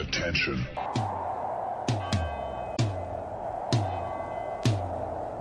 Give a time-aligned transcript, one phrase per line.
[0.00, 0.66] Attention.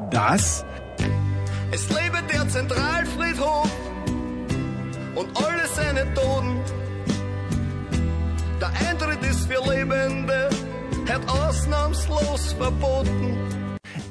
[0.09, 0.65] Das
[1.71, 3.69] Es lebe der Zentralfriedhof
[5.15, 6.59] und alle seine Toten.
[8.59, 10.49] Der Eintritt ist für Lebende,
[11.07, 13.37] hat ausnahmslos verboten.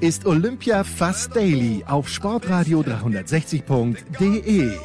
[0.01, 4.77] ist Olympia Fast Daily auf sportradio 360.de.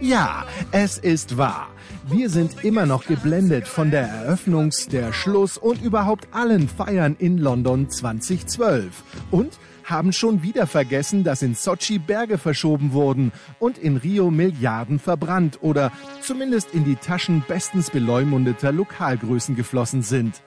[0.00, 1.68] Ja, es ist wahr.
[2.10, 7.36] Wir sind immer noch geblendet von der Eröffnungs-, der Schluss- und überhaupt allen Feiern in
[7.36, 9.02] London 2012.
[9.30, 14.98] Und haben schon wieder vergessen, dass in Sochi Berge verschoben wurden und in Rio Milliarden
[14.98, 20.42] verbrannt oder zumindest in die Taschen bestens beleumundeter Lokalgrößen geflossen sind.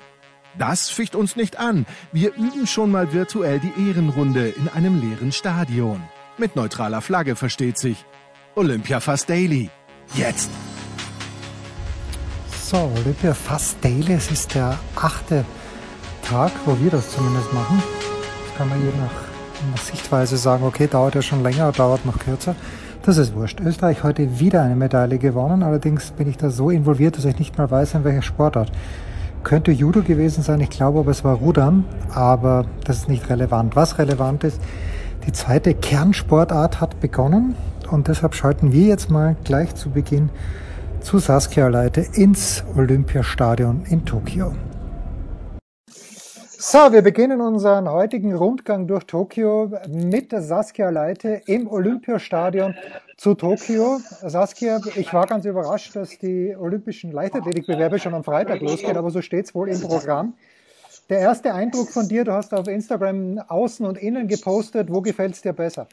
[0.58, 1.86] Das ficht uns nicht an.
[2.12, 6.02] Wir üben schon mal virtuell die Ehrenrunde in einem leeren Stadion.
[6.40, 8.04] Mit neutraler Flagge versteht sich.
[8.56, 9.70] Olympia Fast Daily.
[10.16, 10.50] Jetzt.
[12.72, 15.44] So, Olympia Fast Daily, es ist der achte
[16.24, 17.84] Tag, wo wir das zumindest machen.
[18.46, 22.18] Das kann man je nach, nach Sichtweise sagen, okay, dauert ja schon länger, dauert noch
[22.18, 22.56] kürzer.
[23.04, 23.60] Das ist wurscht.
[23.60, 27.58] Österreich heute wieder eine Medaille gewonnen, allerdings bin ich da so involviert, dass ich nicht
[27.58, 28.72] mal weiß, in welcher Sportart.
[29.44, 31.84] Könnte Judo gewesen sein, ich glaube aber es war Rudern,
[32.16, 33.76] aber das ist nicht relevant.
[33.76, 34.62] Was relevant ist,
[35.28, 37.54] die zweite Kernsportart hat begonnen
[37.90, 40.30] und deshalb schalten wir jetzt mal gleich zu Beginn
[41.04, 44.54] zu Saskia Leite ins Olympiastadion in Tokio.
[46.64, 52.76] So, wir beginnen unseren heutigen Rundgang durch Tokio mit Saskia Leite im Olympiastadion
[53.18, 54.00] zu Tokio.
[54.22, 59.22] Saskia, ich war ganz überrascht, dass die olympischen Leichtathletikbewerbe schon am Freitag losgehen, aber so
[59.22, 60.36] steht es wohl im Programm.
[61.10, 65.34] Der erste Eindruck von dir, du hast auf Instagram außen und innen gepostet, wo gefällt
[65.34, 65.88] es dir besser?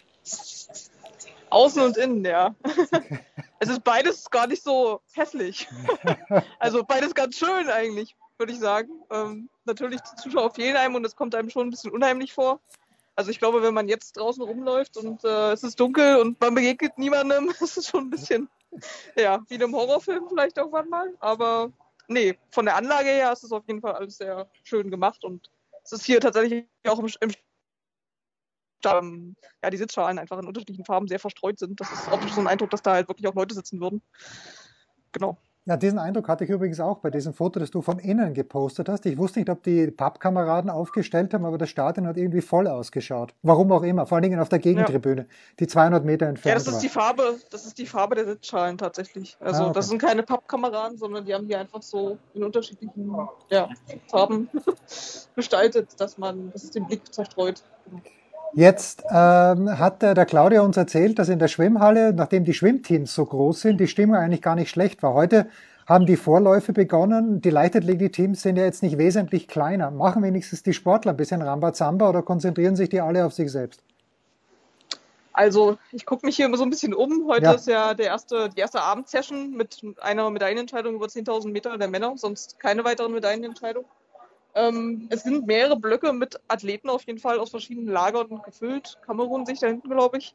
[1.48, 2.55] Außen und innen, ja.
[3.61, 5.69] Es ist beides gar nicht so hässlich.
[6.59, 8.91] Also beides ganz schön eigentlich, würde ich sagen.
[9.11, 12.61] Ähm, natürlich, die Zuschauer fehlen einem und es kommt einem schon ein bisschen unheimlich vor.
[13.17, 16.55] Also ich glaube, wenn man jetzt draußen rumläuft und äh, es ist dunkel und man
[16.55, 18.48] begegnet niemandem, ist es schon ein bisschen,
[19.17, 21.13] ja, wie in einem Horrorfilm vielleicht irgendwann mal.
[21.19, 21.73] Aber
[22.07, 25.51] nee, von der Anlage her ist es auf jeden Fall alles sehr schön gemacht und
[25.83, 27.33] es ist hier tatsächlich auch im, im
[28.86, 31.80] ähm, ja, die Sitzschalen einfach in unterschiedlichen Farben sehr verstreut sind.
[31.80, 34.02] Das ist optisch so ein Eindruck, dass da halt wirklich auch Leute sitzen würden.
[35.12, 35.39] Genau.
[35.68, 38.89] Ja, diesen Eindruck hatte ich übrigens auch bei diesem Foto, das du von innen gepostet
[38.89, 39.05] hast.
[39.05, 43.34] Ich wusste nicht, ob die Pappkameraden aufgestellt haben, aber das Stadion hat irgendwie voll ausgeschaut.
[43.42, 45.28] Warum auch immer, vor allen Dingen auf der Gegentribüne, ja.
[45.60, 46.80] die 200 Meter entfernt Ja, das ist war.
[46.80, 49.36] die Farbe, das ist die Farbe der Sitzschalen tatsächlich.
[49.40, 49.74] Also Ah, okay.
[49.74, 53.14] das sind keine Pappkameraden, sondern die haben die einfach so in unterschiedlichen
[53.50, 53.68] ja,
[54.06, 54.48] Farben
[55.36, 57.62] gestaltet, dass man, dass es den Blick zerstreut.
[58.55, 63.25] Jetzt ähm, hat der Claudia uns erzählt, dass in der Schwimmhalle, nachdem die Schwimmteams so
[63.25, 65.14] groß sind, die Stimmung eigentlich gar nicht schlecht war.
[65.14, 65.48] Heute
[65.86, 67.41] haben die Vorläufe begonnen.
[67.41, 69.91] Die Leichtathletik-Teams sind ja jetzt nicht wesentlich kleiner.
[69.91, 73.83] Machen wenigstens die Sportler ein bisschen Rambazamba oder konzentrieren sich die alle auf sich selbst?
[75.33, 77.27] Also ich gucke mich hier immer so ein bisschen um.
[77.29, 77.53] Heute Ja.
[77.53, 82.14] ist ja der erste, die erste Abendsession mit einer Medaillenentscheidung über 10.000 Meter der Männer,
[82.17, 83.89] sonst keine weiteren Medaillenentscheidungen.
[84.58, 88.98] Ähm, es sind mehrere Blöcke mit Athleten auf jeden Fall aus verschiedenen Lagern gefüllt.
[89.07, 90.35] Kamerun sich da hinten, glaube ich.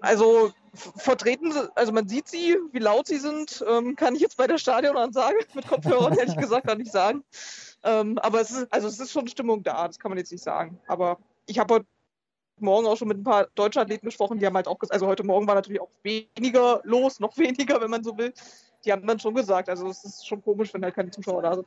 [0.00, 4.46] Also vertreten, also man sieht sie, wie laut sie sind, ähm, kann ich jetzt bei
[4.46, 7.24] der Stadionansage mit Kopfhörern ehrlich gesagt gar nicht sagen.
[7.84, 10.42] Ähm, aber es ist, also es ist schon Stimmung da, das kann man jetzt nicht
[10.42, 10.80] sagen.
[10.86, 11.86] Aber ich habe heute
[12.58, 15.06] Morgen auch schon mit ein paar deutschen Athleten gesprochen, die haben halt auch gesagt, also
[15.06, 18.32] heute Morgen war natürlich auch weniger los, noch weniger, wenn man so will.
[18.84, 21.54] Die haben dann schon gesagt, also es ist schon komisch, wenn halt keine Zuschauer da
[21.54, 21.66] sind.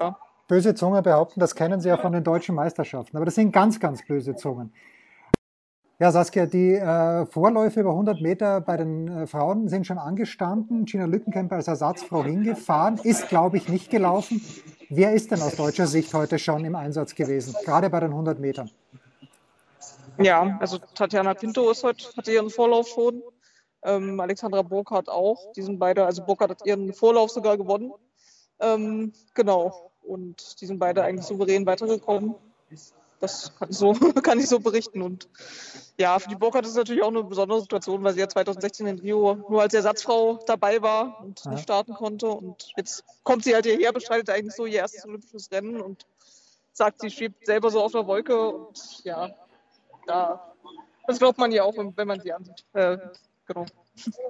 [0.00, 0.18] Ja.
[0.48, 3.16] Böse Zungen behaupten, das kennen sie ja von den deutschen Meisterschaften.
[3.16, 4.72] Aber das sind ganz, ganz böse Zungen.
[5.98, 10.84] Ja, Saskia, die äh, Vorläufe über 100 Meter bei den äh, Frauen sind schon angestanden.
[10.84, 14.42] Gina Lückenkämper als Ersatzfrau hingefahren, ist, glaube ich, nicht gelaufen.
[14.90, 18.38] Wer ist denn aus deutscher Sicht heute schon im Einsatz gewesen, gerade bei den 100
[18.38, 18.70] Metern?
[20.18, 23.22] Ja, also Tatjana Pinto ist heute, hatte ihren Vorlauf schon.
[23.82, 25.52] Ähm, Alexandra Burkhardt auch.
[25.54, 27.92] Die sind beide, also Burkhardt hat ihren Vorlauf sogar gewonnen.
[28.60, 29.92] Ähm, genau.
[30.06, 32.34] Und die sind beide eigentlich souverän weitergekommen.
[33.20, 33.92] Das kann ich so,
[34.22, 35.02] kann ich so berichten.
[35.02, 35.28] Und
[35.98, 38.86] ja, für die Burkhardt ist es natürlich auch eine besondere Situation, weil sie ja 2016
[38.86, 41.52] in Rio nur als Ersatzfrau dabei war und Ja.
[41.52, 42.28] nicht starten konnte.
[42.28, 46.06] Und jetzt kommt sie halt hierher, bestreitet eigentlich so ihr erstes olympisches Rennen und
[46.72, 48.50] sagt, sie schwebt selber so auf der Wolke.
[48.50, 49.30] Und ja,
[50.06, 50.54] da,
[51.06, 52.64] das glaubt man ja auch, wenn, man sie ansieht.
[52.74, 52.98] Äh,
[53.46, 53.64] genau.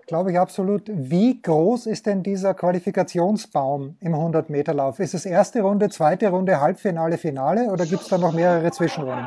[0.07, 0.83] Glaube ich absolut.
[0.87, 5.01] Wie groß ist denn dieser Qualifikationsbaum im 100-Meter-Lauf?
[5.01, 9.27] Ist es erste Runde, zweite Runde, Halbfinale, Finale oder gibt es da noch mehrere Zwischenrunden?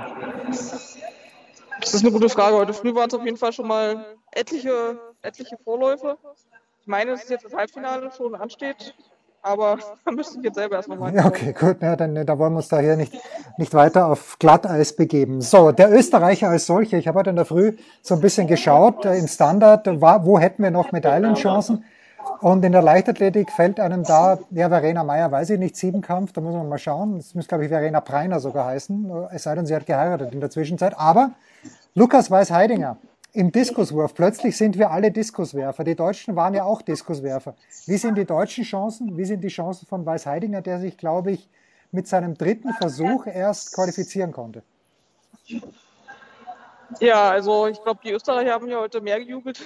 [1.79, 2.55] Das ist eine gute Frage.
[2.55, 6.17] Heute früh waren es auf jeden Fall schon mal etliche, etliche Vorläufe.
[6.81, 8.95] Ich meine, dass jetzt das Halbfinale schon ansteht.
[9.41, 11.15] Aber da müsste ich jetzt selber erstmal mal.
[11.15, 13.13] Ja, okay, gut, ja, dann, da wollen wir uns da hier nicht,
[13.57, 15.41] nicht weiter auf Glatteis begeben.
[15.41, 19.05] So, der Österreicher als solcher, ich habe heute in der Früh so ein bisschen geschaut,
[19.05, 21.83] äh, im Standard, war, wo hätten wir noch Medaillenchancen?
[22.41, 26.41] Und in der Leichtathletik fällt einem da, ja, Verena Meyer weiß ich nicht, Siebenkampf, da
[26.41, 27.17] muss man mal schauen.
[27.17, 30.39] Das müsste, glaube ich, Verena Preiner sogar heißen, es sei denn, sie hat geheiratet in
[30.39, 30.97] der Zwischenzeit.
[30.97, 31.31] Aber
[31.95, 32.97] Lukas Weiß-Heidinger
[33.33, 35.83] im Diskuswurf, plötzlich sind wir alle Diskuswerfer.
[35.83, 37.55] Die Deutschen waren ja auch Diskuswerfer.
[37.85, 39.17] Wie sind die deutschen Chancen?
[39.17, 41.47] Wie sind die Chancen von Weiß-Heidinger, der sich, glaube ich,
[41.91, 44.63] mit seinem dritten Versuch erst qualifizieren konnte?
[46.99, 49.61] Ja, also ich glaube, die Österreicher haben ja heute mehr gejubelt,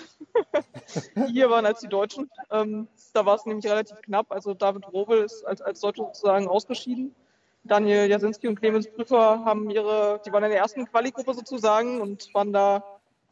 [1.15, 2.29] die hier waren als die Deutschen.
[2.51, 4.29] Ähm, da war es nämlich relativ knapp.
[4.29, 7.15] Also David Robel ist als, als Deutscher sozusagen ausgeschieden.
[7.63, 12.33] Daniel Jasinski und Clemens Prüfer haben ihre, die waren in der ersten Quali-Gruppe sozusagen und
[12.33, 12.83] waren da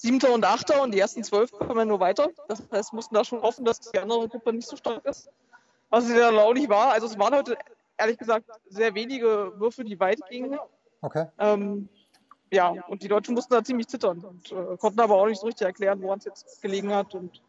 [0.01, 2.30] Siebter und Achter und die ersten zwölf kommen nur weiter.
[2.48, 5.30] Das heißt, mussten da schon hoffen, dass die andere Gruppe nicht so stark ist.
[5.92, 6.92] Was sie dann auch nicht war.
[6.92, 7.56] Also es waren heute
[7.98, 10.57] ehrlich gesagt sehr wenige Würfe, die weit gingen.
[11.01, 11.27] Okay.
[11.38, 11.88] Ähm,
[12.51, 15.45] ja, und die Deutschen mussten da ziemlich zittern und äh, konnten aber auch nicht so
[15.45, 17.13] richtig erklären, woran es jetzt gelegen hat.
[17.13, 17.39] Und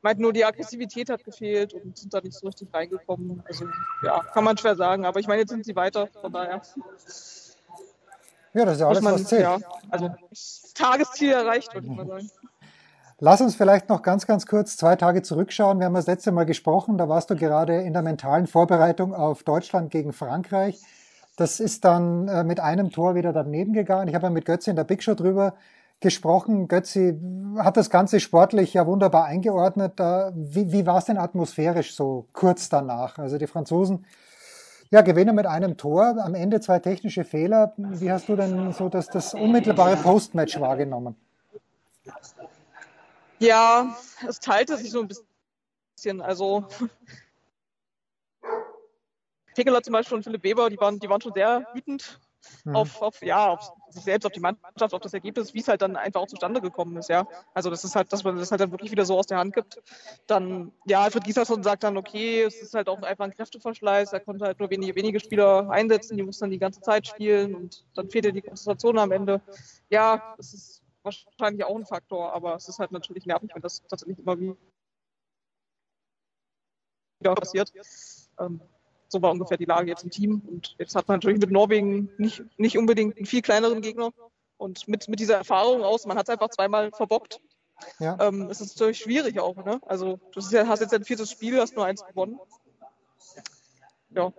[0.00, 3.42] meinten nur, die Aggressivität hat gefehlt und sind da nicht so richtig reingekommen.
[3.46, 3.68] Also
[4.02, 5.04] ja, kann man schwer sagen.
[5.04, 6.62] Aber ich meine, jetzt sind sie weiter, von daher.
[8.52, 9.42] Ja, das ist ja alles, man, was zählt.
[9.42, 9.58] Ja,
[9.90, 10.10] also
[10.74, 12.30] Tagesziel erreicht, würde ich mal sagen.
[13.22, 15.78] Lass uns vielleicht noch ganz, ganz kurz zwei Tage zurückschauen.
[15.78, 19.42] Wir haben das letzte Mal gesprochen, da warst du gerade in der mentalen Vorbereitung auf
[19.42, 20.80] Deutschland gegen Frankreich.
[21.36, 24.08] Das ist dann äh, mit einem Tor wieder daneben gegangen.
[24.08, 25.54] Ich habe ja mit Götzi in der Big Show drüber
[26.00, 26.66] gesprochen.
[26.66, 27.18] Götzi
[27.58, 29.98] hat das Ganze sportlich ja wunderbar eingeordnet.
[29.98, 33.18] Wie, wie war es denn atmosphärisch so kurz danach?
[33.18, 34.06] Also die Franzosen
[34.90, 37.72] ja, gewinnen mit einem Tor, am Ende zwei technische Fehler.
[37.76, 41.14] Wie hast du denn so das, das unmittelbare Postmatch wahrgenommen?
[43.38, 43.96] Ja,
[44.28, 46.20] es teilte sich so ein bisschen.
[46.20, 46.66] Also
[49.54, 52.18] Tegeler zum Beispiel und Philipp Weber, die waren, die waren schon sehr wütend
[52.64, 52.76] mhm.
[52.76, 55.82] auf, auf, ja, auf sich selbst, auf die Mannschaft, auf das Ergebnis, wie es halt
[55.82, 57.26] dann einfach auch zustande gekommen ist, ja.
[57.54, 59.54] Also das ist halt, dass man das halt dann wirklich wieder so aus der Hand
[59.54, 59.82] gibt.
[60.26, 64.20] Dann, ja, Alfred Gieslerson sagt dann, okay, es ist halt auch einfach ein Kräfteverschleiß, er
[64.20, 67.84] konnte halt nur wenige, wenige Spieler einsetzen, die mussten dann die ganze Zeit spielen und
[67.94, 69.40] dann fehlte die Konzentration am Ende.
[69.90, 73.82] Ja, das ist wahrscheinlich auch ein Faktor, aber es ist halt natürlich nervig, wenn das
[73.86, 74.56] tatsächlich immer wieder
[77.34, 77.72] passiert.
[78.38, 78.60] Ähm,
[79.10, 80.42] so war ungefähr die Lage jetzt im Team.
[80.46, 84.10] Und jetzt hat man natürlich mit Norwegen nicht, nicht unbedingt einen viel kleineren Gegner.
[84.56, 87.40] Und mit, mit dieser Erfahrung aus, man hat es einfach zweimal verbockt.
[87.98, 88.16] Ja.
[88.20, 89.56] Ähm, es ist natürlich schwierig auch.
[89.64, 89.80] Ne?
[89.86, 92.38] Also du hast jetzt ein viertes Spiel, hast nur eins gewonnen.
[94.12, 94.32] Ja.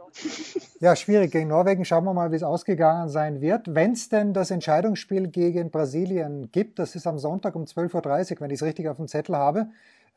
[0.81, 1.31] ja, schwierig.
[1.31, 3.73] Gegen Norwegen schauen wir mal, wie es ausgegangen sein wird.
[3.73, 8.41] Wenn es denn das Entscheidungsspiel gegen Brasilien gibt, das ist am Sonntag um 12.30 Uhr,
[8.41, 9.69] wenn ich es richtig auf dem Zettel habe,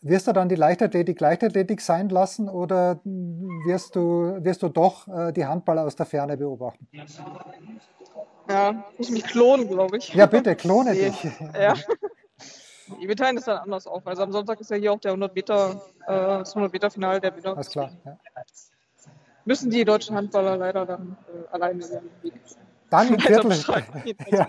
[0.05, 5.33] wirst du dann die Leichtathletik Leichtathletik sein lassen oder wirst du, wirst du doch äh,
[5.33, 6.87] die Handballer aus der Ferne beobachten?
[8.49, 10.15] Ja, muss mich klonen, glaube ich.
[10.15, 11.11] Ja, bitte, klone nee.
[11.11, 11.33] dich.
[11.59, 11.75] Ja.
[13.01, 14.07] Wir teilen das dann anders auf.
[14.07, 17.21] Also am Sonntag ist ja hier auch der 100 Meter, äh, das 100 Meter Finale
[17.21, 17.55] der Winter.
[17.55, 17.91] Alles klar.
[18.05, 18.19] Ja.
[19.47, 21.83] Müssen die deutschen Handballer leider dann äh, alleine
[22.23, 22.35] Weg
[22.91, 23.53] dann im, Viertel,
[24.31, 24.49] ja,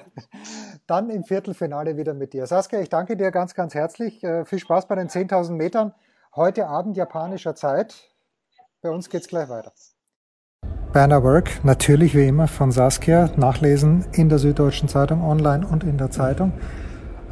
[0.87, 2.45] dann im Viertelfinale wieder mit dir.
[2.47, 4.23] Saskia, ich danke dir ganz, ganz herzlich.
[4.23, 5.93] Äh, viel Spaß bei den 10.000 Metern.
[6.35, 7.95] Heute Abend japanischer Zeit.
[8.81, 9.71] Bei uns geht es gleich weiter.
[10.93, 15.97] Banner Work, natürlich wie immer von Saskia, nachlesen in der Süddeutschen Zeitung online und in
[15.97, 16.53] der Zeitung.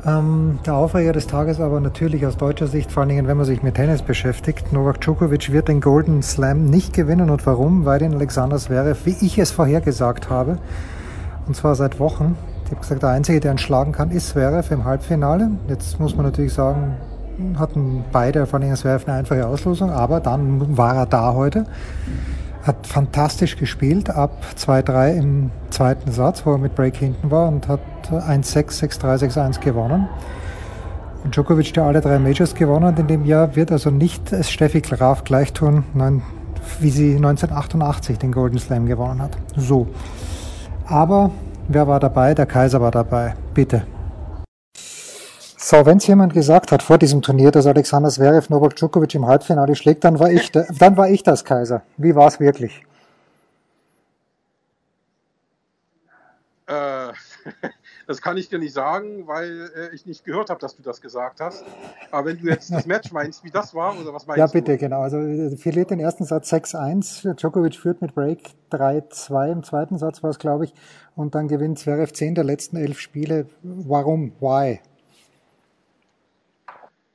[0.05, 3.45] Ähm, der Aufreger des Tages aber natürlich aus deutscher Sicht, vor allen Dingen, wenn man
[3.45, 4.73] sich mit Tennis beschäftigt.
[4.73, 7.29] Novak Djokovic wird den Golden Slam nicht gewinnen.
[7.29, 7.85] Und warum?
[7.85, 10.57] Weil den Alexander Zverev, wie ich es vorhergesagt habe,
[11.47, 12.35] und zwar seit Wochen.
[12.65, 15.51] Ich habe gesagt, der Einzige, der ihn schlagen kann, ist Zverev im Halbfinale.
[15.67, 16.95] Jetzt muss man natürlich sagen,
[17.57, 21.65] hatten beide, vor allem Zverev, eine einfache Auslosung, aber dann war er da heute.
[22.63, 27.67] Hat fantastisch gespielt, ab 2-3 im zweiten Satz, wo er mit Break hinten war und
[27.67, 30.07] hat 1-6, 6-3, 6-1 gewonnen.
[31.23, 34.49] Und Djokovic, der alle drei Majors gewonnen hat in dem Jahr, wird also nicht es
[34.49, 35.83] Steffi Graf gleich tun,
[36.79, 39.31] wie sie 1988 den Golden Slam gewonnen hat.
[39.57, 39.87] So.
[40.85, 41.31] Aber
[41.67, 42.33] wer war dabei?
[42.33, 43.35] Der Kaiser war dabei.
[43.53, 43.83] Bitte.
[45.57, 49.25] So, wenn es jemand gesagt hat vor diesem Turnier, dass Alexander Zverev Novak Djokovic im
[49.25, 51.83] Halbfinale schlägt, dann war ich, dann war ich das Kaiser.
[51.95, 52.83] Wie war es wirklich?
[56.67, 57.13] Äh,
[58.05, 60.99] Das kann ich dir nicht sagen, weil äh, ich nicht gehört habe, dass du das
[60.99, 61.63] gesagt hast.
[62.11, 64.57] Aber wenn du jetzt das Match meinst, wie das war, oder was meinst ja, du?
[64.57, 65.01] Ja, bitte, genau.
[65.01, 65.17] Also
[65.55, 67.35] verliert den ersten Satz 6-1.
[67.35, 70.73] Djokovic führt mit Break 3-2 im zweiten Satz war es, glaube ich.
[71.15, 73.47] Und dann gewinnt Zverev 10 der letzten elf Spiele.
[73.61, 74.33] Warum?
[74.41, 74.81] Why?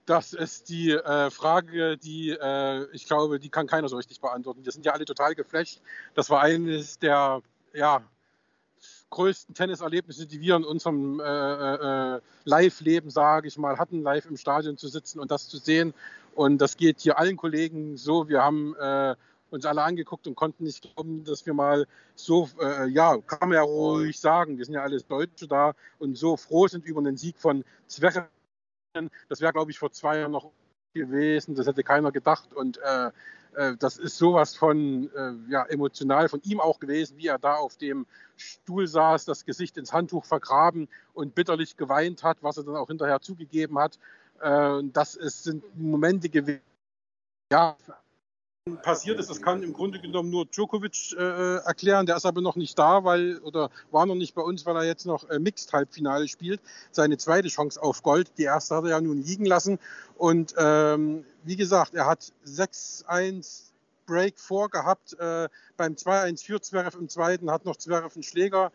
[0.07, 4.65] Das ist die äh, Frage, die äh, ich glaube, die kann keiner so richtig beantworten.
[4.65, 5.83] Wir sind ja alle total geflasht.
[6.15, 7.43] Das war eines der
[7.75, 8.01] ja,
[9.11, 11.25] größten Tenniserlebnisse, die wir in unserem äh,
[12.17, 15.95] äh, Live-Leben, sage ich mal, hatten, live im Stadion zu sitzen und das zu sehen.
[16.35, 18.29] Und das geht hier allen Kollegen so.
[18.29, 19.17] Wir haben äh,
[19.51, 23.57] uns alle angeguckt und konnten nicht glauben, dass wir mal so, äh, ja, kann man
[23.57, 27.17] ja ruhig sagen, wir sind ja alles Deutsche da und so froh sind über den
[27.17, 28.29] Sieg von Zverev
[29.29, 30.51] das wäre, glaube ich, vor zwei Jahren noch
[30.95, 31.55] gewesen.
[31.55, 32.53] Das hätte keiner gedacht.
[32.53, 33.11] Und äh, äh,
[33.79, 37.77] das ist sowas von äh, ja, emotional von ihm auch gewesen, wie er da auf
[37.77, 42.77] dem Stuhl saß, das Gesicht ins Handtuch vergraben und bitterlich geweint hat, was er dann
[42.77, 43.99] auch hinterher zugegeben hat.
[44.41, 46.63] Äh, das ist, sind Momente gewesen.
[47.51, 47.77] Ja,
[48.77, 52.07] passiert ist, das kann im Grunde genommen nur Djokovic äh, erklären.
[52.07, 54.85] Der ist aber noch nicht da, weil oder war noch nicht bei uns, weil er
[54.85, 56.61] jetzt noch äh, Mixed Halbfinale spielt.
[56.91, 58.31] Seine zweite Chance auf Gold.
[58.39, 59.79] Die erste hat er ja nun liegen lassen.
[60.17, 63.71] Und ähm, wie gesagt, er hat 6-1
[64.07, 65.15] Break vorgehabt.
[65.19, 68.73] Äh, beim 2-1 für Zverev im zweiten hat noch Zverev einen Schläger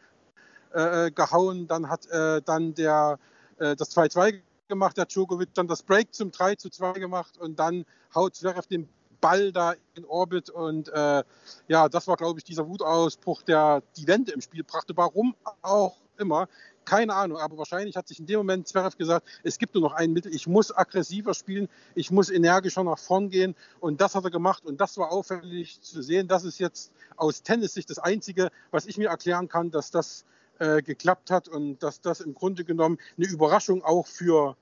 [0.74, 1.68] äh, gehauen.
[1.68, 3.20] Dann hat äh, dann der
[3.60, 7.86] äh, das 2-2 gemacht, der Djokovic dann das Break zum 3 2 gemacht und dann
[8.16, 8.90] haut Zverev den
[9.24, 11.24] Ball da in Orbit und äh,
[11.70, 14.98] ja, das war, glaube ich, dieser Wutausbruch, der die Wende im Spiel brachte.
[14.98, 16.50] Warum auch immer,
[16.84, 19.94] keine Ahnung, aber wahrscheinlich hat sich in dem Moment Zverev gesagt, es gibt nur noch
[19.94, 23.56] ein Mittel, ich muss aggressiver spielen, ich muss energischer nach vorn gehen.
[23.80, 24.66] Und das hat er gemacht.
[24.66, 26.28] Und das war auffällig zu sehen.
[26.28, 30.26] Das ist jetzt aus Tennis-Sicht das Einzige, was ich mir erklären kann, dass das
[30.60, 34.58] äh, geklappt hat und dass das im Grunde genommen eine Überraschung auch für,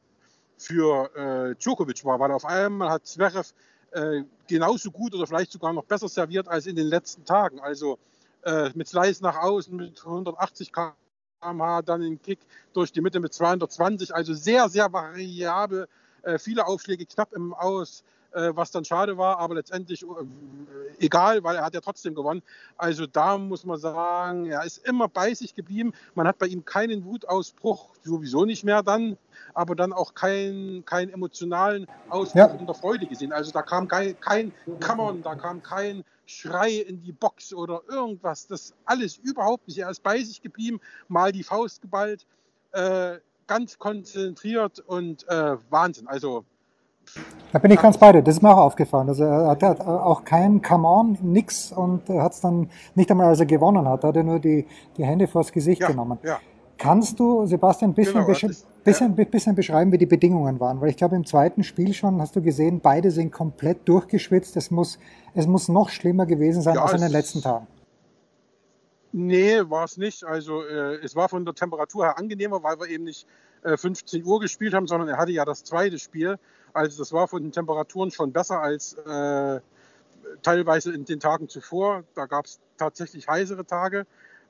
[0.57, 3.53] für äh, Djokovic war, weil auf einmal hat Zverev
[3.91, 7.59] äh, genauso gut oder vielleicht sogar noch besser serviert als in den letzten Tagen.
[7.59, 7.99] Also
[8.43, 12.39] äh, mit Slice nach außen mit 180 km/h, dann den Kick
[12.73, 15.87] durch die Mitte mit 220, also sehr, sehr variabel.
[16.23, 20.05] Äh, viele Aufschläge knapp im Aus was dann schade war, aber letztendlich äh,
[20.99, 22.41] egal, weil er hat ja trotzdem gewonnen.
[22.77, 25.93] Also da muss man sagen, er ist immer bei sich geblieben.
[26.15, 29.17] Man hat bei ihm keinen Wutausbruch, sowieso nicht mehr dann,
[29.53, 32.47] aber dann auch keinen kein emotionalen Ausbruch ja.
[32.47, 33.33] der Freude gesehen.
[33.33, 38.47] Also da kam kein, kein Kammern, da kam kein Schrei in die Box oder irgendwas.
[38.47, 39.79] Das alles überhaupt nicht.
[39.79, 42.25] Er ist bei sich geblieben, mal die Faust geballt,
[42.71, 46.07] äh, ganz konzentriert und äh, Wahnsinn.
[46.07, 46.45] Also
[47.51, 48.21] da bin ich ganz bei dir.
[48.21, 49.09] Das ist mir auch aufgefallen.
[49.09, 53.39] Also er hat auch kein Come on, nix und hat es dann nicht einmal, als
[53.39, 54.65] er gewonnen hat, hat er nur die,
[54.97, 56.17] die Hände vors Gesicht ja, genommen.
[56.23, 56.39] Ja.
[56.77, 59.23] Kannst du, Sebastian, ein bisschen, genau, ist, bisschen, ja.
[59.25, 60.81] bisschen beschreiben, wie die Bedingungen waren?
[60.81, 64.57] Weil ich glaube, im zweiten Spiel schon hast du gesehen, beide sind komplett durchgeschwitzt.
[64.57, 64.97] Es muss,
[65.35, 67.67] es muss noch schlimmer gewesen sein als in den letzten Tagen.
[69.11, 70.23] Nee, war es nicht.
[70.23, 73.27] Also äh, es war von der Temperatur her angenehmer, weil wir eben nicht
[73.63, 76.37] äh, 15 Uhr gespielt haben, sondern er hatte ja das zweite Spiel.
[76.73, 79.59] Also das war von den Temperaturen schon besser als äh,
[80.41, 82.03] teilweise in den Tagen zuvor.
[82.15, 84.05] Da gab es tatsächlich heißere Tage.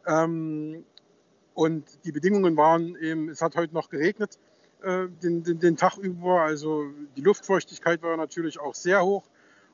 [0.06, 0.86] Ähm,
[1.54, 4.38] und die Bedingungen waren eben, es hat heute noch geregnet
[4.84, 6.42] äh, den, den, den, Tag über.
[6.42, 6.86] Also
[7.18, 9.24] die Luftfeuchtigkeit war natürlich auch sehr hoch.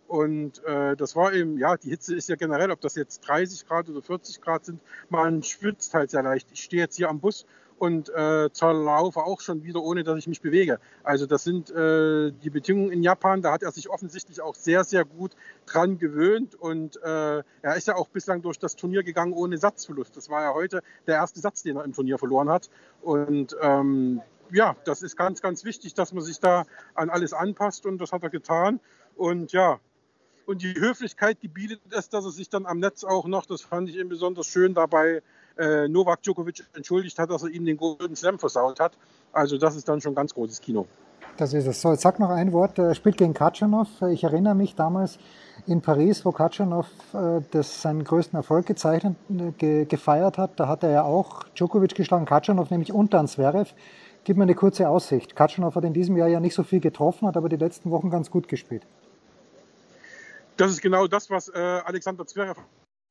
[0.07, 3.67] Und äh, das war eben, ja, die Hitze ist ja generell, ob das jetzt 30
[3.67, 6.47] Grad oder 40 Grad sind, man schwitzt halt sehr leicht.
[6.51, 7.45] Ich stehe jetzt hier am Bus
[7.77, 10.79] und äh, laufe auch schon wieder, ohne dass ich mich bewege.
[11.03, 13.41] Also das sind äh, die Bedingungen in Japan.
[13.41, 15.35] Da hat er sich offensichtlich auch sehr, sehr gut
[15.65, 20.17] dran gewöhnt und äh, er ist ja auch bislang durch das Turnier gegangen ohne Satzverlust.
[20.17, 22.69] Das war ja heute der erste Satz, den er im Turnier verloren hat.
[23.01, 24.21] Und ähm,
[24.51, 28.11] ja, das ist ganz, ganz wichtig, dass man sich da an alles anpasst und das
[28.11, 28.79] hat er getan.
[29.15, 29.79] Und ja,
[30.47, 33.89] und die Höflichkeit gebietet es, dass er sich dann am Netz auch noch, das fand
[33.89, 35.21] ich eben besonders schön dabei,
[35.57, 38.97] äh, Novak Djokovic entschuldigt hat, dass er ihm den Golden Slam versaut hat.
[39.33, 40.87] Also das ist dann schon ganz großes Kino.
[41.35, 41.81] Das ist es.
[41.81, 42.79] So, jetzt sag noch ein Wort.
[42.79, 43.87] Er spielt gegen Katschanov.
[44.09, 45.19] Ich erinnere mich damals
[45.67, 49.15] in Paris, wo Katschanov äh, seinen größten Erfolg gezeichnet,
[49.57, 50.59] ge, gefeiert hat.
[50.59, 53.73] Da hat er ja auch Djokovic geschlagen, Katschanov nämlich unter Zverev.
[54.23, 55.35] Gib mir eine kurze Aussicht.
[55.35, 58.09] Katschanov hat in diesem Jahr ja nicht so viel getroffen, hat aber die letzten Wochen
[58.09, 58.83] ganz gut gespielt.
[60.57, 62.59] Das ist genau das, was äh, Alexander Zverev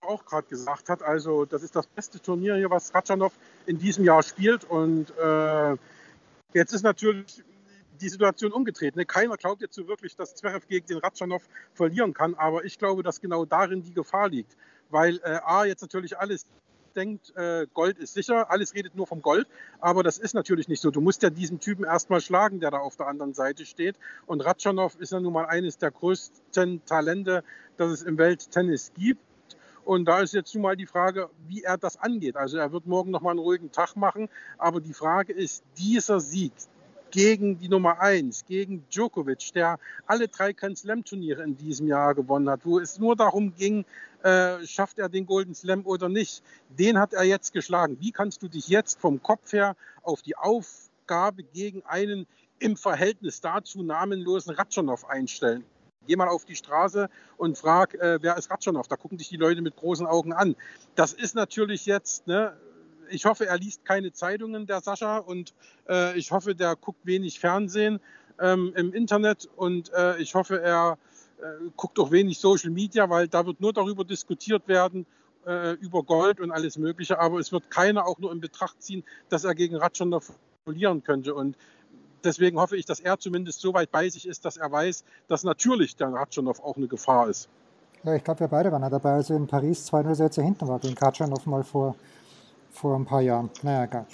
[0.01, 1.03] auch gerade gesagt hat.
[1.03, 3.33] Also das ist das beste Turnier hier, was Ratschanow
[3.67, 4.65] in diesem Jahr spielt.
[4.65, 5.77] Und äh,
[6.55, 7.45] jetzt ist natürlich
[8.01, 8.97] die Situation umgedreht.
[8.97, 9.07] Ne?
[9.07, 12.35] Keiner glaubt jetzt so wirklich, dass Zverev gegen den Ratschanow verlieren kann.
[12.35, 14.57] Aber ich glaube, dass genau darin die Gefahr liegt.
[14.91, 16.47] Weil äh, A, jetzt natürlich alles
[16.97, 19.47] denkt, äh, Gold ist sicher, alles redet nur vom Gold,
[19.81, 20.91] aber das ist natürlich nicht so.
[20.91, 23.97] Du musst ja diesen Typen erstmal schlagen, der da auf der anderen Seite steht.
[24.27, 27.45] Und Ratschanow ist ja nun mal eines der größten Talente,
[27.77, 29.21] das es im Welttennis gibt.
[29.85, 32.37] Und da ist jetzt nun mal die Frage, wie er das angeht.
[32.37, 34.29] Also er wird morgen nochmal einen ruhigen Tag machen.
[34.59, 36.53] Aber die Frage ist, dieser Sieg
[37.17, 42.51] gegen die Nummer 1, gegen Djokovic, der alle drei Grand Slam-Turniere in diesem Jahr gewonnen
[42.51, 43.87] hat, wo es nur darum ging,
[44.23, 46.43] äh, schafft er den Golden Slam oder nicht.
[46.69, 47.97] Den hat er jetzt geschlagen.
[48.01, 52.27] Wie kannst du dich jetzt vom Kopf her auf die Aufgabe gegen einen
[52.59, 55.65] im Verhältnis dazu namenlosen Ratschanow einstellen?
[56.07, 57.09] Geh mal auf die Straße
[57.39, 58.87] und frag, äh, wer ist Ratschanow?
[58.87, 60.55] Da gucken dich die Leute mit großen Augen an.
[60.97, 62.55] Das ist natürlich jetzt, ne,
[63.11, 65.55] ich hoffe, er liest keine Zeitungen, der Sascha, und
[65.89, 68.01] äh, ich hoffe, der guckt wenig Fernsehen
[68.41, 70.99] ähm, im Internet und äh, ich hoffe, er
[71.39, 75.07] äh, guckt auch wenig Social Media, weil da wird nur darüber diskutiert werden,
[75.47, 79.05] äh, über Gold und alles Mögliche, aber es wird keiner auch nur in Betracht ziehen,
[79.29, 80.21] dass er gegen Ratschonder
[80.65, 81.35] verlieren könnte.
[81.35, 81.57] Und
[82.25, 85.45] deswegen hoffe ich, dass er zumindest so weit bei sich ist, dass er weiß, dass
[85.45, 87.49] natürlich der Ratschanow auch eine Gefahr ist.
[88.03, 90.69] Ja, ich glaube, wir beide waren ja dabei, als er in Paris 2-0 Sätze hinten
[90.69, 91.97] war, gegen Ratschanow mal vor
[92.77, 93.51] vor ein paar Jahren.
[93.63, 94.07] Naja, egal.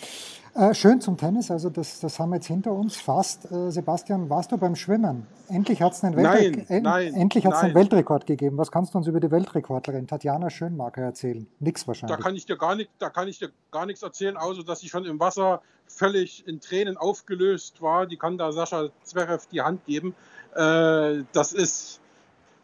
[0.55, 3.51] Äh, schön zum Tennis, also das, das haben wir jetzt hinter uns fast.
[3.51, 5.27] Äh, Sebastian, warst du beim Schwimmen?
[5.49, 8.59] Endlich hat es einen, Weltre nein, nein, endlich hat's einen Weltrekord gegeben.
[8.59, 11.47] Was kannst du uns über die Weltrekordlerin Tatjana Schönmarker erzählen?
[11.59, 12.17] Nix wahrscheinlich.
[12.19, 14.81] Da kann ich dir gar nicht, da kann ich dir gar nichts erzählen, außer dass
[14.81, 18.07] sie schon im Wasser völlig in Tränen aufgelöst war.
[18.07, 20.15] Die kann da Sascha Zverev die Hand geben.
[20.55, 22.01] Äh, das ist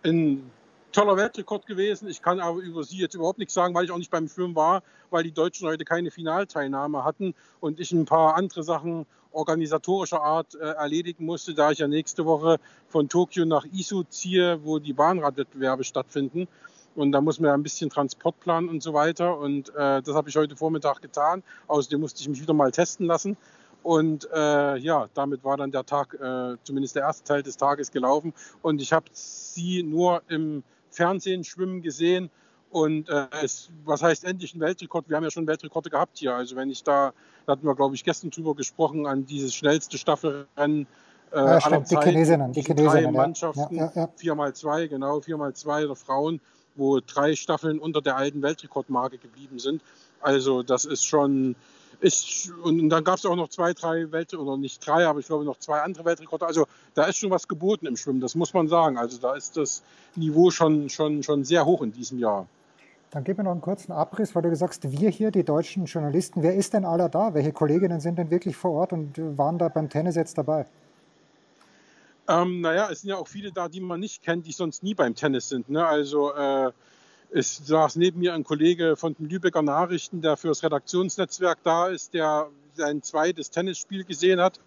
[0.04, 0.50] ein
[0.98, 2.08] toller Weltrekord gewesen.
[2.08, 4.56] Ich kann aber über sie jetzt überhaupt nichts sagen, weil ich auch nicht beim Schwimmen
[4.56, 10.20] war, weil die Deutschen heute keine Finalteilnahme hatten und ich ein paar andere Sachen organisatorischer
[10.20, 14.80] Art äh, erledigen musste, da ich ja nächste Woche von Tokio nach Isu ziehe, wo
[14.80, 16.48] die Bahnradwettbewerbe stattfinden.
[16.96, 19.38] Und da muss man ja ein bisschen Transport planen und so weiter.
[19.38, 21.44] Und äh, das habe ich heute Vormittag getan.
[21.68, 23.36] Außerdem musste ich mich wieder mal testen lassen.
[23.84, 27.92] Und äh, ja, damit war dann der Tag, äh, zumindest der erste Teil des Tages
[27.92, 28.34] gelaufen.
[28.62, 32.30] Und ich habe sie nur im Fernsehen schwimmen gesehen.
[32.70, 35.08] Und äh, es, was heißt endlich ein Weltrekord?
[35.08, 36.34] Wir haben ja schon Weltrekorde gehabt hier.
[36.34, 37.12] Also wenn ich da,
[37.46, 40.86] da hatten wir glaube ich gestern drüber gesprochen, an dieses schnellste Staffelrennen
[41.32, 41.88] äh, ja, aller Zeiten.
[41.88, 45.84] Die Chinesinnen, die Chinesinnen, drei Mannschaften, ja, ja, vier mal zwei, genau, vier mal zwei
[45.84, 46.40] der Frauen,
[46.76, 49.82] wo drei Staffeln unter der alten Weltrekordmarke geblieben sind.
[50.20, 51.56] Also das ist schon,
[52.00, 55.26] ist, und dann gab es auch noch zwei, drei Welt oder nicht drei, aber ich
[55.26, 56.46] glaube noch zwei andere Weltrekorde.
[56.46, 58.98] Also da ist schon was geboten im Schwimmen, das muss man sagen.
[58.98, 59.82] Also da ist das
[60.14, 62.46] Niveau schon, schon, schon sehr hoch in diesem Jahr.
[63.10, 65.86] Dann gib mir noch einen kurzen Abriss, weil du gesagt hast, wir hier, die deutschen
[65.86, 67.32] Journalisten, wer ist denn aller da?
[67.32, 70.66] Welche Kolleginnen sind denn wirklich vor Ort und waren da beim Tennis jetzt dabei?
[72.28, 74.94] Ähm, naja, es sind ja auch viele da, die man nicht kennt, die sonst nie
[74.94, 75.70] beim Tennis sind.
[75.70, 75.86] Ne?
[75.86, 76.70] Also äh,
[77.30, 81.88] es saß neben mir ein Kollege von den Lübecker Nachrichten, der für das Redaktionsnetzwerk da
[81.88, 84.60] ist, der sein zweites Tennisspiel gesehen hat.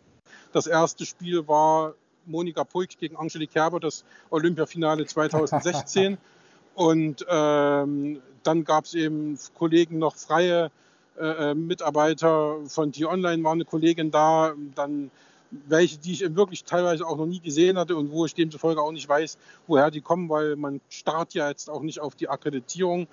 [0.52, 1.96] Das erste Spiel war
[2.26, 6.18] Monika Puig gegen Angelique Kerber, das Olympiafinale 2016.
[6.76, 10.72] Und ähm, dann gab es eben Kollegen noch freie
[11.20, 14.54] äh, äh, Mitarbeiter von T-Online, war eine Kollegin da.
[14.76, 15.12] Dann
[15.52, 18.92] welche, die ich wirklich teilweise auch noch nie gesehen hatte und wo ich demzufolge auch
[18.92, 19.38] nicht weiß,
[19.68, 23.08] woher die kommen, weil man starrt ja jetzt auch nicht auf die Akkreditierung.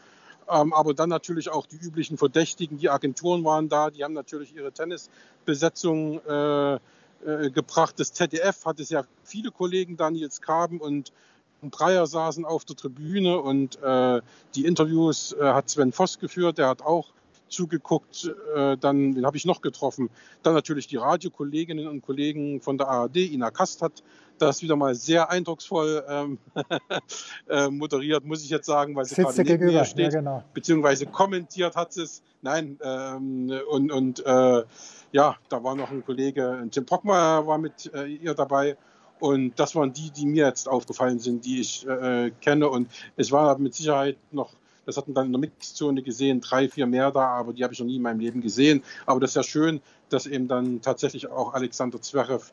[0.51, 4.55] Ähm, aber dann natürlich auch die üblichen Verdächtigen, die Agenturen waren da, die haben natürlich
[4.55, 7.99] ihre Tennisbesetzung äh, äh, gebracht.
[7.99, 11.13] Das ZDF hatte sehr viele Kollegen, Daniels Kaben und
[11.61, 14.21] Breyer saßen auf der Tribüne und äh,
[14.55, 17.09] die Interviews äh, hat Sven Voss geführt, der hat auch
[17.49, 18.33] zugeguckt.
[18.55, 20.11] Äh, dann, wen habe ich noch getroffen?
[20.43, 23.17] Dann natürlich die Radiokolleginnen und Kollegen von der ARD.
[23.17, 24.03] Ina Kast hat
[24.39, 26.39] das wieder mal sehr eindrucksvoll ähm,
[27.49, 30.13] äh, moderiert, muss ich jetzt sagen, weil sie Sitzt gerade neben mir steht.
[30.13, 30.45] Ja, genau.
[30.55, 32.23] Beziehungsweise kommentiert hat sie es.
[32.41, 34.63] Nein, ähm, und, und äh,
[35.11, 38.77] ja, da war noch ein Kollege, Tim Brockmeier war mit äh, ihr dabei.
[39.21, 42.69] Und das waren die, die mir jetzt aufgefallen sind, die ich äh, kenne.
[42.69, 44.53] Und es war mit Sicherheit noch
[44.89, 47.79] das hatten dann in der Mixzone gesehen, drei, vier mehr da, aber die habe ich
[47.79, 48.83] noch nie in meinem Leben gesehen.
[49.05, 52.51] Aber das ist ja schön, dass eben dann tatsächlich auch Alexander Zverev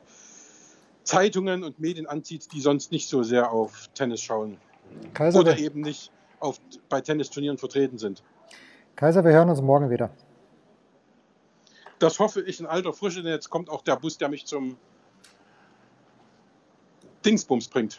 [1.02, 4.58] Zeitungen und Medien anzieht, die sonst nicht so sehr auf Tennis schauen.
[5.14, 8.22] Kaiser, Oder eben nicht auf, bei Tennisturnieren vertreten sind.
[8.96, 10.10] Kaiser, wir hören uns morgen wieder.
[11.98, 14.76] Das hoffe ich in alter Frische, denn jetzt kommt auch der Bus, der mich zum
[17.24, 17.98] Dingsbums bringt.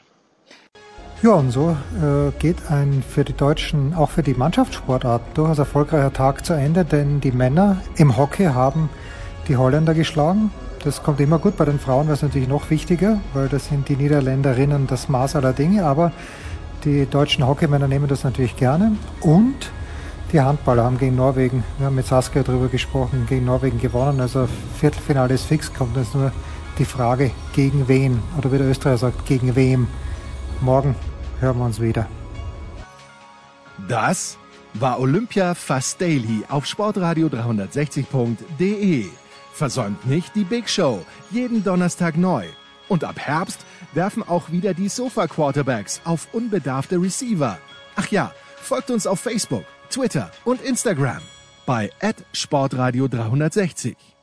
[1.23, 6.13] Ja, und so äh, geht ein für die Deutschen, auch für die Mannschaftssportart, durchaus erfolgreicher
[6.13, 8.89] Tag zu Ende, denn die Männer im Hockey haben
[9.47, 10.51] die Holländer geschlagen.
[10.84, 13.89] Das kommt immer gut, bei den Frauen wäre es natürlich noch wichtiger, weil das sind
[13.89, 16.12] die Niederländerinnen das Maß aller Dinge, aber
[16.84, 18.95] die deutschen Hockeymänner nehmen das natürlich gerne.
[19.21, 19.71] Und
[20.32, 24.19] die Handballer haben gegen Norwegen, wir haben mit Saskia darüber gesprochen, gegen Norwegen gewonnen.
[24.19, 24.47] Also
[24.80, 26.32] Viertelfinale ist fix, kommt jetzt nur
[26.77, 29.88] die Frage, gegen wen, oder wie der Österreicher sagt, gegen wem.
[30.61, 30.95] Morgen
[31.39, 32.07] hören wir uns wieder.
[33.87, 34.39] Das
[34.73, 39.05] war Olympia Fast Daily auf sportradio360.de.
[39.53, 42.45] Versäumt nicht die Big Show, jeden Donnerstag neu.
[42.87, 43.59] Und ab Herbst
[43.93, 47.59] werfen auch wieder die Sofa-Quarterbacks auf unbedarfte Receiver.
[47.95, 51.21] Ach ja, folgt uns auf Facebook, Twitter und Instagram
[51.65, 51.91] bei
[52.33, 54.16] Sportradio 360.